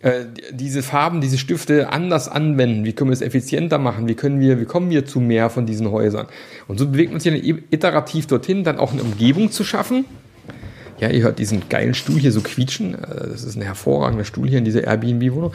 äh, 0.01 0.25
diese 0.51 0.83
Farben, 0.83 1.21
diese 1.21 1.37
Stifte 1.37 1.89
anders 1.89 2.27
anwenden? 2.27 2.85
Wie 2.85 2.93
können 2.93 3.09
wir 3.09 3.13
es 3.13 3.21
effizienter 3.21 3.77
machen? 3.77 4.07
Wie 4.07 4.15
können 4.15 4.39
wir, 4.39 4.59
wie 4.59 4.65
kommen 4.65 4.89
wir 4.89 5.05
zu 5.05 5.19
mehr 5.19 5.49
von 5.49 5.65
diesen 5.65 5.89
Häusern? 5.91 6.27
Und 6.67 6.77
so 6.77 6.87
bewegt 6.87 7.11
man 7.11 7.19
sich 7.19 7.31
dann 7.33 7.63
iterativ 7.71 8.27
dorthin, 8.27 8.63
dann 8.63 8.77
auch 8.77 8.93
eine 8.93 9.03
Umgebung 9.03 9.51
zu 9.51 9.63
schaffen. 9.63 10.05
Ja, 10.99 11.09
ihr 11.09 11.23
hört 11.23 11.39
diesen 11.39 11.67
geilen 11.67 11.93
Stuhl 11.93 12.19
hier 12.19 12.31
so 12.31 12.41
quietschen. 12.41 12.95
Äh, 12.95 13.29
das 13.31 13.43
ist 13.43 13.55
ein 13.55 13.61
hervorragender 13.61 14.25
Stuhl 14.25 14.47
hier 14.47 14.59
in 14.59 14.65
dieser 14.65 14.83
Airbnb-Wohnung. 14.83 15.53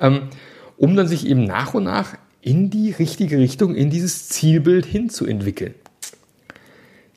Ähm, 0.00 0.22
um 0.76 0.96
dann 0.96 1.06
sich 1.06 1.26
eben 1.26 1.44
nach 1.44 1.74
und 1.74 1.84
nach 1.84 2.16
in 2.42 2.68
die 2.68 2.90
richtige 2.90 3.38
Richtung, 3.38 3.74
in 3.74 3.90
dieses 3.90 4.28
Zielbild 4.28 4.84
hinzuentwickeln. 4.84 5.74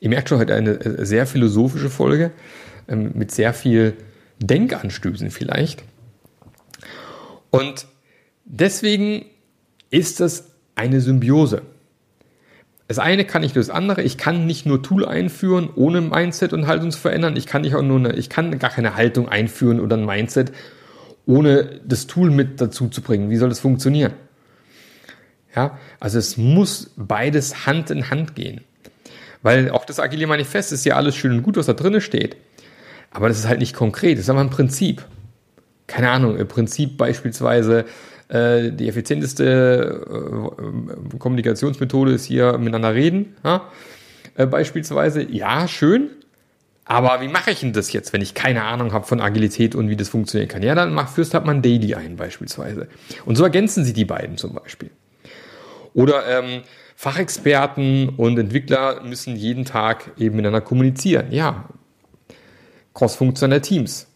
Ihr 0.00 0.08
merkt 0.08 0.28
schon 0.28 0.38
heute 0.38 0.54
eine 0.54 0.70
äh, 0.70 1.04
sehr 1.04 1.26
philosophische 1.26 1.90
Folge 1.90 2.30
ähm, 2.88 3.12
mit 3.14 3.30
sehr 3.30 3.52
viel 3.52 3.94
Denkanstößen 4.40 5.30
vielleicht. 5.30 5.82
Und 7.50 7.86
deswegen 8.44 9.24
ist 9.90 10.20
das 10.20 10.50
eine 10.74 11.00
Symbiose. 11.00 11.62
Das 12.88 12.98
eine 12.98 13.26
kann 13.26 13.42
nicht 13.42 13.54
das 13.54 13.68
andere. 13.68 14.02
Ich 14.02 14.16
kann 14.16 14.46
nicht 14.46 14.64
nur 14.64 14.82
Tool 14.82 15.04
einführen, 15.04 15.68
ohne 15.74 16.00
Mindset 16.00 16.54
und 16.54 16.66
Haltung 16.66 16.90
zu 16.90 16.98
verändern. 16.98 17.36
Ich 17.36 17.46
kann 17.46 17.62
nicht 17.62 17.74
auch 17.74 17.82
nur 17.82 17.98
eine, 17.98 18.16
ich 18.16 18.30
kann 18.30 18.58
gar 18.58 18.70
keine 18.70 18.96
Haltung 18.96 19.28
einführen 19.28 19.78
oder 19.78 19.96
ein 19.96 20.06
Mindset, 20.06 20.52
ohne 21.26 21.80
das 21.84 22.06
Tool 22.06 22.30
mit 22.30 22.60
dazu 22.62 22.88
zu 22.88 23.02
bringen. 23.02 23.28
Wie 23.28 23.36
soll 23.36 23.50
das 23.50 23.60
funktionieren? 23.60 24.14
Ja, 25.54 25.78
also 26.00 26.18
es 26.18 26.38
muss 26.38 26.92
beides 26.96 27.66
Hand 27.66 27.90
in 27.90 28.10
Hand 28.10 28.34
gehen. 28.34 28.62
Weil 29.42 29.70
auch 29.70 29.84
das 29.84 30.00
Agile 30.00 30.26
Manifest 30.26 30.72
ist 30.72 30.84
ja 30.84 30.96
alles 30.96 31.14
schön 31.14 31.32
und 31.32 31.42
gut, 31.42 31.56
was 31.56 31.66
da 31.66 31.74
drin 31.74 32.00
steht. 32.00 32.36
Aber 33.10 33.28
das 33.28 33.38
ist 33.38 33.48
halt 33.48 33.60
nicht 33.60 33.74
konkret, 33.74 34.16
das 34.16 34.24
ist 34.24 34.30
aber 34.30 34.40
ein 34.40 34.50
Prinzip. 34.50 35.04
Keine 35.88 36.10
Ahnung, 36.10 36.36
im 36.36 36.46
Prinzip 36.46 36.96
beispielsweise 36.96 37.84
äh, 38.28 38.70
die 38.70 38.88
effizienteste 38.88 40.06
äh, 40.06 41.18
Kommunikationsmethode 41.18 42.12
ist 42.12 42.26
hier 42.26 42.56
miteinander 42.58 42.94
reden. 42.94 43.34
Ja? 43.42 43.62
Äh, 44.36 44.46
beispielsweise, 44.46 45.22
ja, 45.22 45.66
schön, 45.66 46.10
aber 46.88 47.20
wie 47.20 47.28
mache 47.28 47.50
ich 47.50 47.60
denn 47.60 47.74
das 47.74 47.92
jetzt, 47.92 48.14
wenn 48.14 48.22
ich 48.22 48.32
keine 48.32 48.64
Ahnung 48.64 48.94
habe 48.94 49.06
von 49.06 49.20
Agilität 49.20 49.74
und 49.74 49.90
wie 49.90 49.96
das 49.96 50.08
funktionieren 50.08 50.48
kann? 50.48 50.62
Ja, 50.62 50.74
dann 50.74 50.94
mach, 50.94 51.10
führst 51.10 51.34
halt 51.34 51.44
man 51.44 51.60
Daily 51.60 51.94
ein 51.94 52.16
beispielsweise. 52.16 52.88
Und 53.26 53.36
so 53.36 53.44
ergänzen 53.44 53.84
sie 53.84 53.92
die 53.92 54.06
beiden 54.06 54.38
zum 54.38 54.54
Beispiel. 54.54 54.90
Oder 55.92 56.26
ähm, 56.26 56.62
Fachexperten 56.96 58.08
und 58.16 58.38
Entwickler 58.38 59.02
müssen 59.02 59.36
jeden 59.36 59.66
Tag 59.66 60.12
eben 60.16 60.36
miteinander 60.36 60.62
kommunizieren. 60.62 61.30
Ja, 61.30 61.68
crossfunktionelle 62.94 63.60
Teams. 63.60 64.07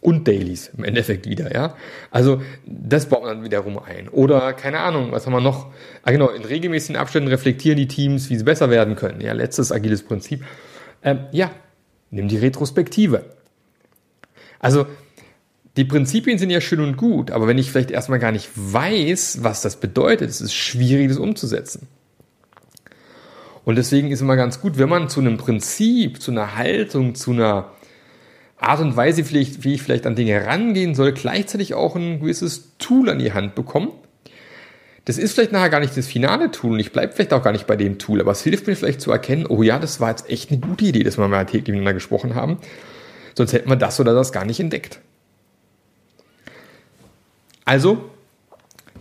Und 0.00 0.26
Dailies 0.26 0.70
im 0.76 0.84
Endeffekt 0.84 1.28
wieder, 1.28 1.54
ja. 1.54 1.76
Also 2.10 2.40
das 2.64 3.06
baut 3.06 3.22
man 3.22 3.36
dann 3.36 3.44
wiederum 3.44 3.78
ein. 3.78 4.08
Oder 4.08 4.54
keine 4.54 4.80
Ahnung, 4.80 5.12
was 5.12 5.26
haben 5.26 5.34
wir 5.34 5.42
noch? 5.42 5.66
Ah 6.02 6.10
genau, 6.10 6.30
in 6.30 6.42
regelmäßigen 6.42 6.96
Abständen 6.96 7.28
reflektieren 7.28 7.76
die 7.76 7.88
Teams, 7.88 8.30
wie 8.30 8.36
sie 8.36 8.44
besser 8.44 8.70
werden 8.70 8.96
können. 8.96 9.20
Ja, 9.20 9.34
letztes 9.34 9.72
agiles 9.72 10.02
Prinzip. 10.02 10.42
Ähm, 11.02 11.26
ja, 11.32 11.50
nimm 12.10 12.28
die 12.28 12.38
Retrospektive. 12.38 13.26
Also 14.58 14.86
die 15.76 15.84
Prinzipien 15.84 16.38
sind 16.38 16.50
ja 16.50 16.60
schön 16.60 16.80
und 16.80 16.96
gut, 16.96 17.30
aber 17.30 17.46
wenn 17.46 17.58
ich 17.58 17.70
vielleicht 17.70 17.90
erstmal 17.90 18.18
gar 18.18 18.32
nicht 18.32 18.50
weiß, 18.54 19.38
was 19.42 19.62
das 19.62 19.76
bedeutet, 19.76 20.30
ist 20.30 20.40
es 20.40 20.52
schwierig, 20.52 21.08
das 21.08 21.18
umzusetzen. 21.18 21.88
Und 23.64 23.76
deswegen 23.76 24.10
ist 24.10 24.20
immer 24.20 24.36
ganz 24.36 24.60
gut, 24.60 24.78
wenn 24.78 24.88
man 24.88 25.08
zu 25.08 25.20
einem 25.20 25.36
Prinzip, 25.36 26.20
zu 26.20 26.30
einer 26.30 26.56
Haltung, 26.56 27.14
zu 27.14 27.32
einer 27.32 27.70
Art 28.60 28.80
und 28.80 28.96
Weise, 28.96 29.30
wie 29.30 29.74
ich 29.74 29.82
vielleicht 29.82 30.06
an 30.06 30.14
Dinge 30.14 30.44
rangehen 30.46 30.94
soll, 30.94 31.12
gleichzeitig 31.12 31.74
auch 31.74 31.96
ein 31.96 32.20
gewisses 32.20 32.76
Tool 32.78 33.08
an 33.08 33.18
die 33.18 33.32
Hand 33.32 33.54
bekommen. 33.54 33.90
Das 35.06 35.16
ist 35.16 35.32
vielleicht 35.32 35.52
nachher 35.52 35.70
gar 35.70 35.80
nicht 35.80 35.96
das 35.96 36.06
finale 36.06 36.50
Tool 36.50 36.72
und 36.72 36.80
ich 36.80 36.92
bleibe 36.92 37.12
vielleicht 37.12 37.32
auch 37.32 37.42
gar 37.42 37.52
nicht 37.52 37.66
bei 37.66 37.76
dem 37.76 37.98
Tool, 37.98 38.20
aber 38.20 38.32
es 38.32 38.42
hilft 38.42 38.66
mir 38.66 38.76
vielleicht 38.76 39.00
zu 39.00 39.10
erkennen, 39.10 39.46
oh 39.46 39.62
ja, 39.62 39.78
das 39.78 39.98
war 39.98 40.10
jetzt 40.10 40.28
echt 40.28 40.50
eine 40.50 40.60
gute 40.60 40.84
Idee, 40.84 41.02
dass 41.02 41.16
wir 41.16 41.26
mal 41.26 41.46
täglich 41.46 41.68
miteinander 41.68 41.94
gesprochen 41.94 42.34
haben. 42.34 42.58
Sonst 43.34 43.54
hätten 43.54 43.70
wir 43.70 43.76
das 43.76 43.98
oder 43.98 44.12
das 44.12 44.30
gar 44.30 44.44
nicht 44.44 44.60
entdeckt. 44.60 45.00
Also, 47.64 48.10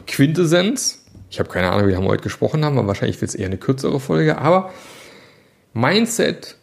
Quintessenz. 0.08 1.06
Ich 1.30 1.40
habe 1.40 1.50
keine 1.50 1.70
Ahnung, 1.70 1.88
wie 1.88 1.92
wir 1.92 2.02
heute 2.02 2.24
gesprochen 2.24 2.64
haben, 2.64 2.78
aber 2.78 2.88
wahrscheinlich 2.88 3.20
wird 3.20 3.30
es 3.30 3.36
eher 3.36 3.48
eine 3.48 3.58
kürzere 3.58 4.00
Folge. 4.00 4.38
Aber 4.38 4.72
Mindset 5.74 6.56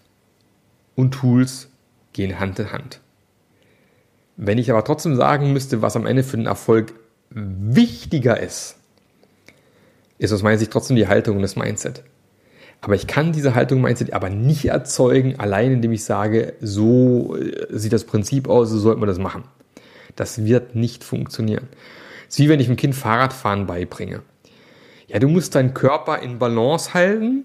und 0.94 1.12
Tools 1.12 1.68
gehen 2.16 2.40
Hand 2.40 2.58
in 2.58 2.72
Hand. 2.72 3.00
Wenn 4.36 4.58
ich 4.58 4.70
aber 4.70 4.84
trotzdem 4.84 5.14
sagen 5.14 5.52
müsste, 5.52 5.82
was 5.82 5.96
am 5.96 6.06
Ende 6.06 6.24
für 6.24 6.36
den 6.36 6.46
Erfolg 6.46 6.94
wichtiger 7.30 8.40
ist, 8.40 8.76
ist 10.18 10.32
aus 10.32 10.42
meiner 10.42 10.58
Sicht 10.58 10.72
trotzdem 10.72 10.96
die 10.96 11.08
Haltung 11.08 11.36
und 11.36 11.42
das 11.42 11.56
Mindset. 11.56 12.02
Aber 12.80 12.94
ich 12.94 13.06
kann 13.06 13.32
diese 13.32 13.54
Haltung 13.54 13.80
Mindset 13.80 14.12
aber 14.12 14.30
nicht 14.30 14.66
erzeugen, 14.66 15.38
allein 15.38 15.72
indem 15.72 15.92
ich 15.92 16.04
sage, 16.04 16.54
so 16.60 17.36
äh, 17.36 17.66
sieht 17.70 17.92
das 17.92 18.04
Prinzip 18.04 18.48
aus, 18.48 18.70
so 18.70 18.78
sollte 18.78 19.00
man 19.00 19.08
das 19.08 19.18
machen. 19.18 19.44
Das 20.14 20.44
wird 20.44 20.74
nicht 20.74 21.04
funktionieren. 21.04 21.68
Es 22.28 22.34
ist 22.34 22.44
wie 22.44 22.48
wenn 22.48 22.60
ich 22.60 22.68
einem 22.68 22.76
Kind 22.76 22.94
Fahrradfahren 22.94 23.66
beibringe. 23.66 24.22
Ja, 25.06 25.18
du 25.18 25.28
musst 25.28 25.54
deinen 25.54 25.74
Körper 25.74 26.20
in 26.20 26.38
Balance 26.38 26.94
halten 26.94 27.44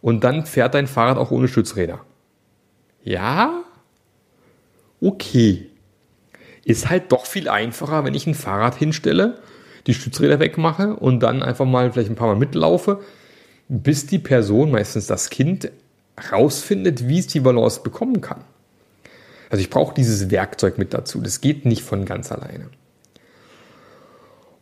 und 0.00 0.24
dann 0.24 0.44
fährt 0.44 0.74
dein 0.74 0.86
Fahrrad 0.86 1.18
auch 1.18 1.30
ohne 1.30 1.48
Stützräder. 1.48 2.00
Ja? 3.02 3.64
Okay. 5.00 5.66
Ist 6.64 6.90
halt 6.90 7.12
doch 7.12 7.26
viel 7.26 7.48
einfacher, 7.48 8.04
wenn 8.04 8.14
ich 8.14 8.26
ein 8.26 8.34
Fahrrad 8.34 8.74
hinstelle, 8.74 9.38
die 9.86 9.94
Stützräder 9.94 10.38
wegmache 10.38 10.96
und 10.96 11.20
dann 11.20 11.42
einfach 11.42 11.64
mal 11.64 11.92
vielleicht 11.92 12.10
ein 12.10 12.16
paar 12.16 12.28
Mal 12.28 12.36
mitlaufe, 12.36 13.00
bis 13.68 14.06
die 14.06 14.18
Person, 14.18 14.70
meistens 14.70 15.06
das 15.06 15.30
Kind, 15.30 15.70
rausfindet, 16.32 17.08
wie 17.08 17.18
es 17.18 17.26
die 17.26 17.40
Balance 17.40 17.80
bekommen 17.82 18.20
kann. 18.20 18.42
Also 19.50 19.62
ich 19.62 19.70
brauche 19.70 19.94
dieses 19.94 20.30
Werkzeug 20.30 20.78
mit 20.78 20.92
dazu. 20.92 21.20
Das 21.20 21.40
geht 21.40 21.64
nicht 21.64 21.82
von 21.82 22.04
ganz 22.04 22.32
alleine. 22.32 22.68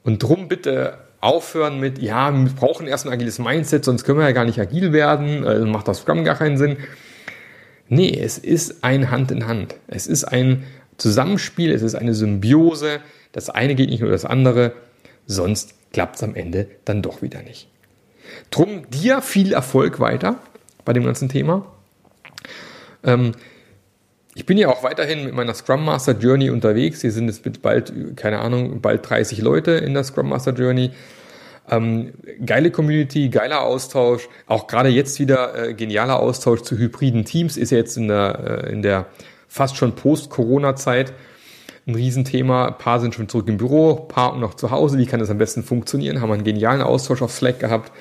Und 0.04 0.22
drum 0.22 0.48
bitte 0.48 0.98
aufhören 1.20 1.80
mit, 1.80 1.98
ja, 1.98 2.32
wir 2.32 2.52
brauchen 2.52 2.86
erst 2.86 3.06
ein 3.06 3.12
agiles 3.12 3.38
Mindset, 3.38 3.84
sonst 3.84 4.04
können 4.04 4.18
wir 4.18 4.26
ja 4.26 4.32
gar 4.32 4.44
nicht 4.44 4.60
agil 4.60 4.92
werden, 4.92 5.44
also 5.44 5.66
macht 5.66 5.88
das 5.88 5.98
Scrum 5.98 6.24
gar 6.24 6.36
keinen 6.36 6.56
Sinn. 6.58 6.76
Nee, 7.88 8.18
es 8.18 8.38
ist 8.38 8.82
ein 8.84 9.10
Hand 9.10 9.30
in 9.30 9.46
Hand. 9.46 9.76
Es 9.86 10.06
ist 10.06 10.24
ein 10.24 10.64
Zusammenspiel, 10.96 11.72
es 11.72 11.82
ist 11.82 11.94
eine 11.94 12.14
Symbiose. 12.14 13.00
Das 13.32 13.50
eine 13.50 13.74
geht 13.74 13.90
nicht 13.90 14.00
nur 14.00 14.10
das 14.10 14.24
andere, 14.24 14.72
sonst 15.26 15.74
klappt 15.92 16.16
es 16.16 16.22
am 16.22 16.34
Ende 16.34 16.68
dann 16.84 17.02
doch 17.02 17.22
wieder 17.22 17.42
nicht. 17.42 17.68
Drum 18.50 18.88
dir 18.90 19.22
viel 19.22 19.52
Erfolg 19.52 20.00
weiter 20.00 20.38
bei 20.84 20.92
dem 20.92 21.04
ganzen 21.04 21.28
Thema. 21.28 21.66
Ähm, 23.04 23.32
ich 24.34 24.44
bin 24.44 24.58
ja 24.58 24.68
auch 24.68 24.82
weiterhin 24.82 25.24
mit 25.24 25.34
meiner 25.34 25.54
Scrum 25.54 25.84
Master 25.84 26.12
Journey 26.12 26.50
unterwegs. 26.50 27.00
Hier 27.00 27.12
sind 27.12 27.44
mit 27.44 27.62
bald, 27.62 28.16
keine 28.16 28.40
Ahnung, 28.40 28.80
bald 28.80 29.08
30 29.08 29.40
Leute 29.40 29.72
in 29.72 29.94
der 29.94 30.04
Scrum 30.04 30.28
Master 30.28 30.52
Journey. 30.52 30.90
Ähm, 31.68 32.12
geile 32.44 32.70
Community, 32.70 33.28
geiler 33.28 33.62
Austausch. 33.62 34.28
Auch 34.46 34.66
gerade 34.66 34.88
jetzt 34.88 35.18
wieder 35.18 35.68
äh, 35.68 35.74
genialer 35.74 36.20
Austausch 36.20 36.62
zu 36.62 36.76
hybriden 36.78 37.24
Teams 37.24 37.56
ist 37.56 37.70
ja 37.70 37.78
jetzt 37.78 37.96
in 37.96 38.08
der, 38.08 38.64
äh, 38.64 38.72
in 38.72 38.82
der 38.82 39.06
fast 39.48 39.76
schon 39.76 39.94
Post-Corona-Zeit 39.94 41.12
ein 41.86 41.94
Riesenthema. 41.94 42.66
Ein 42.66 42.78
paar 42.78 43.00
sind 43.00 43.14
schon 43.14 43.28
zurück 43.28 43.48
im 43.48 43.56
Büro, 43.56 43.94
paar 43.94 44.36
noch 44.36 44.54
zu 44.54 44.70
Hause. 44.70 44.98
Wie 44.98 45.06
kann 45.06 45.20
das 45.20 45.30
am 45.30 45.38
besten 45.38 45.62
funktionieren? 45.62 46.20
Haben 46.20 46.30
wir 46.30 46.34
einen 46.34 46.44
genialen 46.44 46.82
Austausch 46.82 47.22
auf 47.22 47.32
Slack 47.32 47.60
gehabt. 47.60 47.92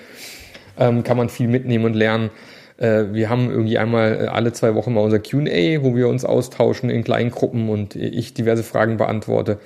Ähm, 0.77 1.03
kann 1.03 1.17
man 1.17 1.29
viel 1.29 1.47
mitnehmen 1.47 1.85
und 1.85 1.93
lernen. 1.93 2.31
Äh, 2.77 3.05
wir 3.13 3.29
haben 3.29 3.49
irgendwie 3.49 3.77
einmal 3.77 4.25
äh, 4.25 4.27
alle 4.27 4.53
zwei 4.53 4.75
Wochen 4.75 4.93
mal 4.93 5.01
unser 5.01 5.19
QA, 5.19 5.83
wo 5.83 5.95
wir 5.95 6.07
uns 6.07 6.25
austauschen 6.25 6.89
in 6.89 7.03
kleinen 7.03 7.31
Gruppen 7.31 7.69
und 7.69 7.95
ich 7.95 8.33
diverse 8.33 8.63
Fragen 8.63 8.97
beantworte. 8.97 9.59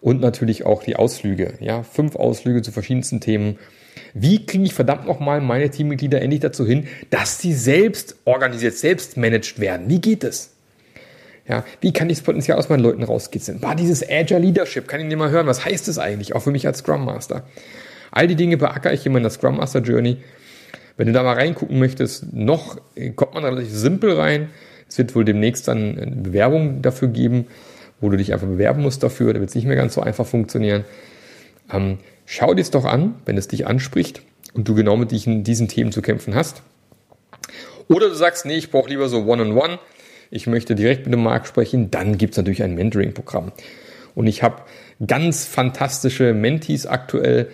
Und 0.00 0.20
natürlich 0.20 0.64
auch 0.64 0.82
die 0.82 0.96
Ausflüge. 0.96 1.54
Ja, 1.60 1.82
fünf 1.82 2.16
Ausflüge 2.16 2.62
zu 2.62 2.72
verschiedensten 2.72 3.20
Themen. 3.20 3.58
Wie 4.14 4.46
kriege 4.46 4.64
ich 4.64 4.74
verdammt 4.74 5.06
nochmal 5.06 5.40
meine 5.40 5.70
Teammitglieder 5.70 6.22
endlich 6.22 6.40
dazu 6.40 6.64
hin, 6.66 6.86
dass 7.10 7.40
sie 7.40 7.52
selbst 7.52 8.16
organisiert, 8.24 8.74
selbst 8.74 9.16
managed 9.16 9.58
werden? 9.58 9.88
Wie 9.88 10.00
geht 10.00 10.24
es? 10.24 10.50
Ja, 11.48 11.64
wie 11.80 11.92
kann 11.92 12.10
ich 12.10 12.18
das 12.18 12.24
Potenzial 12.24 12.58
aus 12.58 12.68
meinen 12.68 12.82
Leuten 12.82 13.02
rauskitzeln? 13.02 13.62
War 13.62 13.74
dieses 13.74 14.06
Agile 14.08 14.40
Leadership, 14.40 14.86
kann 14.86 15.00
ich 15.00 15.06
nicht 15.06 15.16
mal 15.16 15.30
hören, 15.30 15.46
was 15.46 15.64
heißt 15.64 15.88
das 15.88 15.98
eigentlich, 15.98 16.34
auch 16.34 16.42
für 16.42 16.50
mich 16.50 16.66
als 16.66 16.78
Scrum 16.78 17.04
Master? 17.06 17.44
All 18.10 18.26
die 18.26 18.36
Dinge 18.36 18.58
beackere 18.58 18.92
ich 18.92 19.06
in 19.06 19.12
meiner 19.12 19.30
Scrum 19.30 19.56
Master 19.56 19.80
Journey. 19.80 20.18
Wenn 20.96 21.06
du 21.06 21.12
da 21.12 21.22
mal 21.22 21.34
reingucken 21.34 21.78
möchtest, 21.78 22.32
noch 22.32 22.76
kommt 23.16 23.34
man 23.34 23.44
relativ 23.44 23.72
simpel 23.72 24.12
rein. 24.12 24.50
Es 24.88 24.98
wird 24.98 25.14
wohl 25.14 25.24
demnächst 25.24 25.68
dann 25.68 25.98
eine 25.98 26.16
Bewerbung 26.16 26.82
dafür 26.82 27.08
geben, 27.08 27.46
wo 28.00 28.08
du 28.08 28.16
dich 28.16 28.32
einfach 28.32 28.46
bewerben 28.46 28.82
musst 28.82 29.02
dafür. 29.02 29.32
Da 29.32 29.40
wird 29.40 29.50
es 29.50 29.54
nicht 29.54 29.66
mehr 29.66 29.76
ganz 29.76 29.94
so 29.94 30.00
einfach 30.00 30.26
funktionieren. 30.26 30.84
Ähm, 31.72 31.98
schau 32.26 32.54
dir 32.54 32.62
es 32.62 32.70
doch 32.70 32.84
an, 32.84 33.14
wenn 33.24 33.36
es 33.36 33.48
dich 33.48 33.66
anspricht 33.66 34.22
und 34.54 34.68
du 34.68 34.74
genau 34.74 34.96
mit 34.96 35.10
diesen 35.12 35.68
Themen 35.68 35.92
zu 35.92 36.02
kämpfen 36.02 36.34
hast. 36.34 36.62
Oder 37.88 38.08
du 38.08 38.14
sagst, 38.14 38.44
nee, 38.44 38.56
ich 38.56 38.70
brauche 38.70 38.88
lieber 38.88 39.08
so 39.08 39.24
One-on-One. 39.24 39.74
-on 39.74 39.76
-one 39.76 39.78
ich 40.30 40.46
möchte 40.46 40.74
direkt 40.74 41.06
mit 41.06 41.14
dem 41.14 41.22
Markt 41.22 41.46
sprechen, 41.46 41.90
dann 41.90 42.18
gibt 42.18 42.32
es 42.32 42.36
natürlich 42.36 42.62
ein 42.62 42.74
Mentoring-Programm. 42.74 43.52
Und 44.14 44.26
ich 44.26 44.42
habe 44.42 44.62
ganz 45.06 45.44
fantastische 45.46 46.34
Mentees 46.34 46.86
aktuell 46.86 47.48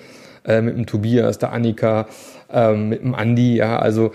äh, 0.44 0.60
mit 0.60 0.76
dem 0.76 0.86
Tobias, 0.86 1.38
der 1.38 1.52
Annika, 1.52 2.08
äh, 2.52 2.72
mit 2.72 3.02
dem 3.02 3.14
Andi, 3.14 3.56
ja, 3.56 3.78
also 3.78 4.12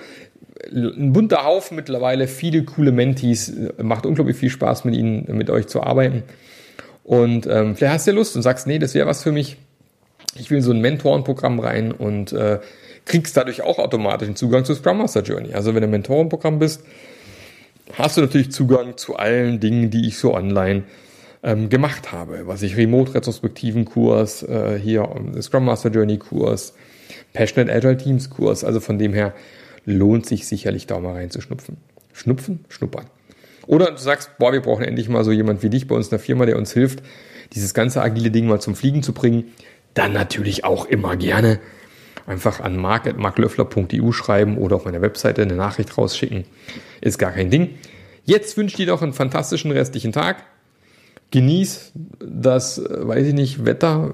ein 0.72 1.14
bunter 1.14 1.44
Haufen 1.46 1.76
mittlerweile, 1.76 2.28
viele 2.28 2.64
coole 2.64 2.92
Mentees, 2.92 3.54
macht 3.82 4.06
unglaublich 4.06 4.38
viel 4.38 4.50
Spaß 4.50 4.86
mit 4.86 4.96
ihnen, 4.96 5.26
mit 5.36 5.50
euch 5.50 5.68
zu 5.68 5.82
arbeiten. 5.82 6.24
Und 7.04 7.48
ähm, 7.48 7.76
vielleicht 7.76 7.94
hast 7.94 8.08
du 8.08 8.12
ja 8.12 8.18
Lust 8.18 8.36
und 8.36 8.44
sagst, 8.44 8.68
nee, 8.68 8.78
das 8.78 8.94
wäre 8.94 9.08
was 9.08 9.24
für 9.24 9.32
mich. 9.32 9.58
Ich 10.36 10.52
will 10.52 10.62
so 10.62 10.72
ein 10.72 10.80
Mentorenprogramm 10.80 11.60
rein 11.60 11.92
und 11.92 12.34
äh, 12.34 12.60
kriegst 13.06 13.36
dadurch 13.36 13.64
auch 13.64 13.80
automatisch 13.80 14.28
einen 14.28 14.36
Zugang 14.36 14.64
zu 14.64 14.76
Scrum 14.76 15.00
Master 15.00 15.24
Journey. 15.24 15.54
Also 15.54 15.74
wenn 15.74 15.82
du 15.82 15.88
ein 15.88 15.92
Mentorenprogramm 15.92 16.60
bist, 16.60 16.84
hast 17.94 18.18
du 18.18 18.22
natürlich 18.22 18.52
Zugang 18.52 18.98
zu 18.98 19.16
allen 19.16 19.60
Dingen, 19.60 19.90
die 19.90 20.08
ich 20.08 20.20
so 20.20 20.36
online 20.36 20.84
ähm, 21.42 21.70
gemacht 21.70 22.12
habe. 22.12 22.46
Was 22.46 22.62
ich 22.62 22.78
Remote-Retrospektiven-Kurs, 22.78 24.44
äh, 24.44 24.80
hier 24.80 25.10
Scrum 25.42 25.66
Master 25.66 25.90
Journey-Kurs, 25.90 26.74
Passionate 27.34 27.74
Agile 27.74 27.98
Teams-Kurs. 27.98 28.64
Also 28.64 28.80
von 28.80 29.00
dem 29.00 29.14
her 29.14 29.34
lohnt 29.86 30.26
sich 30.26 30.48
sicherlich 30.48 30.88
da 30.88 31.00
mal 31.00 31.14
reinzuschnupfen. 31.14 31.78
Schnupfen? 32.14 32.66
Schnuppern. 32.70 33.06
Oder 33.68 33.92
du 33.92 33.98
sagst, 33.98 34.38
boah, 34.40 34.52
wir 34.52 34.62
brauchen 34.62 34.84
endlich 34.84 35.10
mal 35.10 35.24
so 35.24 35.32
jemand 35.32 35.62
wie 35.64 35.70
dich 35.70 35.88
bei 35.88 35.96
uns 35.96 36.08
in 36.08 36.12
der 36.12 36.20
Firma, 36.20 36.46
der 36.46 36.58
uns 36.58 36.74
hilft, 36.74 37.04
dieses 37.54 37.74
ganze 37.74 38.02
agile 38.02 38.32
Ding 38.32 38.48
mal 38.48 38.60
zum 38.60 38.76
Fliegen 38.76 39.04
zu 39.04 39.14
bringen. 39.14 39.52
Dann 39.94 40.14
natürlich 40.14 40.64
auch 40.64 40.86
immer 40.86 41.16
gerne 41.16 41.60
einfach 42.26 42.60
an 42.60 42.78
mark.marklöffler.eu 42.78 44.12
schreiben 44.12 44.58
oder 44.58 44.76
auf 44.76 44.86
meiner 44.86 45.02
Webseite 45.02 45.42
eine 45.42 45.56
Nachricht 45.56 45.98
rausschicken. 45.98 46.46
Ist 47.02 47.18
gar 47.18 47.32
kein 47.32 47.50
Ding. 47.50 47.76
Jetzt 48.24 48.58
wünsche 48.58 48.74
ich 48.74 48.86
dir 48.86 48.92
noch 48.92 49.02
einen 49.02 49.14
fantastischen 49.14 49.72
restlichen 49.72 50.12
Tag. 50.12 50.44
Genieß 51.32 51.92
das, 52.20 52.78
äh, 52.78 53.08
weiß 53.08 53.28
ich 53.28 53.34
nicht, 53.34 53.66
Wetter. 53.66 54.14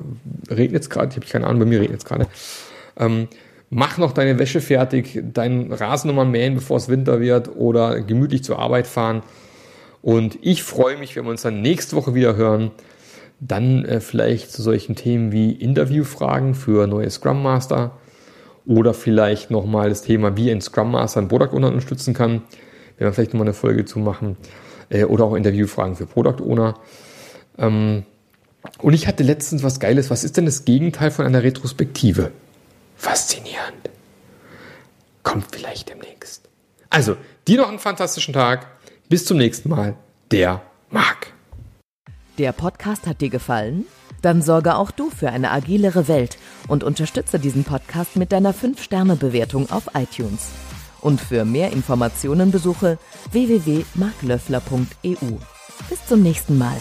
Regnet 0.49 0.83
es 0.83 0.89
gerade? 0.89 1.09
Ich 1.09 1.15
habe 1.15 1.25
keine 1.25 1.47
Ahnung, 1.47 1.59
bei 1.59 1.65
mir 1.65 1.81
regnet 1.81 1.99
es 1.99 2.05
gerade. 2.05 2.27
Ähm, 2.97 3.27
mach 3.69 3.97
noch 3.97 4.11
deine 4.11 4.39
Wäsche 4.39 4.61
fertig, 4.61 5.23
deinen 5.33 5.71
Rasen 5.71 6.07
nochmal 6.07 6.25
mähen, 6.25 6.55
bevor 6.55 6.77
es 6.77 6.89
Winter 6.89 7.19
wird 7.19 7.55
oder 7.55 8.01
gemütlich 8.01 8.43
zur 8.43 8.59
Arbeit 8.59 8.87
fahren. 8.87 9.23
Und 10.01 10.37
ich 10.41 10.63
freue 10.63 10.97
mich, 10.97 11.15
wenn 11.15 11.25
wir 11.25 11.31
uns 11.31 11.41
dann 11.41 11.61
nächste 11.61 11.95
Woche 11.95 12.13
wieder 12.13 12.35
hören. 12.35 12.71
Dann 13.39 13.83
äh, 13.85 13.99
vielleicht 13.99 14.51
zu 14.51 14.61
solchen 14.61 14.95
Themen 14.95 15.31
wie 15.31 15.51
Interviewfragen 15.51 16.53
für 16.53 16.87
neue 16.87 17.09
Scrum 17.09 17.41
Master 17.41 17.97
oder 18.65 18.93
vielleicht 18.93 19.51
nochmal 19.51 19.89
das 19.89 20.03
Thema, 20.03 20.37
wie 20.37 20.51
ein 20.51 20.61
Scrum 20.61 20.91
Master 20.91 21.19
einen 21.19 21.27
Product 21.27 21.53
Owner 21.53 21.67
unterstützen 21.67 22.13
kann. 22.13 22.43
Werden 22.97 23.09
wir 23.09 23.13
vielleicht 23.13 23.33
nochmal 23.33 23.47
eine 23.47 23.53
Folge 23.53 23.85
zu 23.85 23.99
machen. 23.99 24.37
Äh, 24.89 25.05
oder 25.05 25.25
auch 25.25 25.35
Interviewfragen 25.35 25.95
für 25.95 26.05
Product 26.05 26.41
Owner. 26.43 26.75
Ähm, 27.57 28.03
und 28.79 28.93
ich 28.93 29.07
hatte 29.07 29.23
letztens 29.23 29.63
was 29.63 29.79
Geiles. 29.79 30.09
Was 30.09 30.23
ist 30.23 30.37
denn 30.37 30.45
das 30.45 30.65
Gegenteil 30.65 31.11
von 31.11 31.25
einer 31.25 31.43
Retrospektive? 31.43 32.31
Faszinierend. 32.95 33.89
Kommt 35.23 35.47
vielleicht 35.51 35.89
demnächst. 35.89 36.47
Also, 36.89 37.17
dir 37.47 37.57
noch 37.57 37.69
einen 37.69 37.79
fantastischen 37.79 38.33
Tag. 38.33 38.67
Bis 39.09 39.25
zum 39.25 39.37
nächsten 39.37 39.69
Mal. 39.69 39.95
Der 40.31 40.61
Marc. 40.89 41.33
Der 42.37 42.51
Podcast 42.51 43.07
hat 43.07 43.21
dir 43.21 43.29
gefallen? 43.29 43.85
Dann 44.21 44.41
sorge 44.41 44.75
auch 44.75 44.91
du 44.91 45.09
für 45.09 45.29
eine 45.29 45.51
agilere 45.51 46.07
Welt 46.07 46.37
und 46.67 46.83
unterstütze 46.83 47.39
diesen 47.39 47.63
Podcast 47.63 48.15
mit 48.15 48.31
deiner 48.31 48.53
5-Sterne-Bewertung 48.53 49.69
auf 49.69 49.89
iTunes. 49.93 50.49
Und 51.01 51.21
für 51.21 51.45
mehr 51.45 51.71
Informationen 51.71 52.51
besuche 52.51 52.97
www.marklöffler.eu. 53.31 55.37
Bis 55.89 56.05
zum 56.07 56.23
nächsten 56.23 56.57
Mal. 56.57 56.77